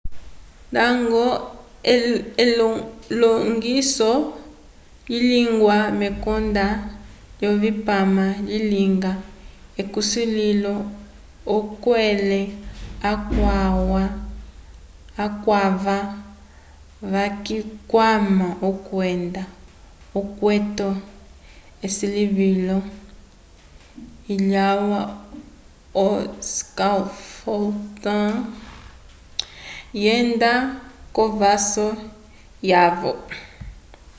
[0.71, 1.25] ndañgo
[1.93, 4.09] elilongiso
[5.11, 6.65] lilingiwa mekonda
[7.39, 9.11] lyovipama lilinga
[9.81, 10.75] ukulĩhiso
[11.55, 12.41] okulele
[15.25, 15.97] akwava
[17.11, 18.47] vayikwama
[18.87, 19.43] kwenda
[20.19, 20.89] ikwete
[21.85, 22.77] esilivilo
[24.41, 25.01] lyalwa
[26.05, 26.07] o
[26.53, 28.35] scaffolding
[29.99, 30.51] lyenda
[31.13, 31.87] k'ovaso
[32.71, 33.11] yaco